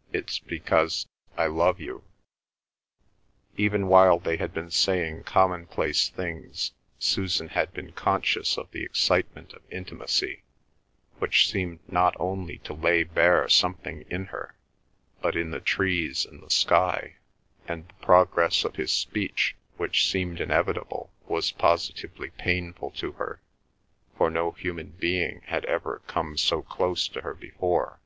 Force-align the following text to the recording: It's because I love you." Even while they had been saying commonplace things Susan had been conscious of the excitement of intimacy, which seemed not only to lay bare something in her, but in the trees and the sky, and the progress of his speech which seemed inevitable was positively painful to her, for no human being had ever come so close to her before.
It's 0.20 0.38
because 0.38 1.08
I 1.36 1.46
love 1.46 1.80
you." 1.80 2.04
Even 3.56 3.88
while 3.88 4.20
they 4.20 4.36
had 4.36 4.54
been 4.54 4.70
saying 4.70 5.24
commonplace 5.24 6.08
things 6.08 6.70
Susan 7.00 7.48
had 7.48 7.72
been 7.72 7.90
conscious 7.90 8.56
of 8.56 8.70
the 8.70 8.84
excitement 8.84 9.54
of 9.54 9.62
intimacy, 9.72 10.44
which 11.18 11.50
seemed 11.50 11.80
not 11.88 12.14
only 12.20 12.58
to 12.58 12.74
lay 12.74 13.02
bare 13.02 13.48
something 13.48 14.02
in 14.08 14.26
her, 14.26 14.54
but 15.20 15.34
in 15.34 15.50
the 15.50 15.58
trees 15.58 16.24
and 16.26 16.40
the 16.44 16.48
sky, 16.50 17.16
and 17.66 17.88
the 17.88 17.94
progress 18.06 18.62
of 18.64 18.76
his 18.76 18.92
speech 18.92 19.56
which 19.78 20.08
seemed 20.08 20.40
inevitable 20.40 21.10
was 21.26 21.50
positively 21.50 22.30
painful 22.30 22.92
to 22.92 23.10
her, 23.14 23.40
for 24.16 24.30
no 24.30 24.52
human 24.52 24.90
being 25.00 25.40
had 25.46 25.64
ever 25.64 26.02
come 26.06 26.36
so 26.38 26.62
close 26.62 27.08
to 27.08 27.22
her 27.22 27.34
before. 27.34 27.98